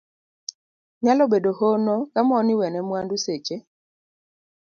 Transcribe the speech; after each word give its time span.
Nyalo 1.03 1.23
bedo 1.31 1.49
hono 1.59 1.95
ka 2.13 2.21
mon 2.27 2.47
iwene 2.53 2.79
mwandu 2.87 3.15
seche 3.23 3.55